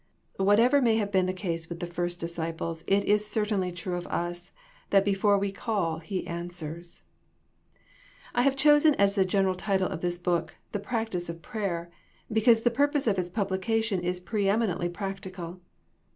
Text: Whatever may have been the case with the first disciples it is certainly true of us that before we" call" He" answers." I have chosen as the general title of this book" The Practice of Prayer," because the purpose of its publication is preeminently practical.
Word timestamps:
Whatever 0.37 0.81
may 0.81 0.97
have 0.97 1.11
been 1.11 1.27
the 1.27 1.31
case 1.31 1.69
with 1.69 1.79
the 1.79 1.85
first 1.85 2.19
disciples 2.19 2.83
it 2.87 3.05
is 3.05 3.27
certainly 3.29 3.71
true 3.71 3.93
of 3.93 4.07
us 4.07 4.51
that 4.89 5.05
before 5.05 5.37
we" 5.37 5.51
call" 5.51 5.99
He" 5.99 6.25
answers." 6.41 7.03
I 8.33 8.41
have 8.41 8.55
chosen 8.55 8.95
as 8.95 9.13
the 9.13 9.25
general 9.25 9.53
title 9.53 9.87
of 9.89 10.01
this 10.01 10.17
book" 10.17 10.55
The 10.71 10.79
Practice 10.79 11.29
of 11.29 11.43
Prayer," 11.43 11.91
because 12.31 12.63
the 12.63 12.71
purpose 12.71 13.05
of 13.05 13.19
its 13.19 13.29
publication 13.29 13.99
is 13.99 14.19
preeminently 14.19 14.89
practical. 14.89 15.59